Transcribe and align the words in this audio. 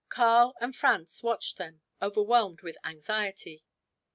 Karl 0.09 0.55
and 0.59 0.75
Franz 0.75 1.21
watched 1.21 1.57
them, 1.57 1.83
overwhelmed 2.01 2.61
with 2.63 2.75
anxiety. 2.83 3.61